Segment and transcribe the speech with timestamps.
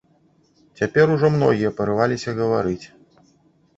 [0.79, 2.83] Цяпер ужо многія парываліся гаварыць.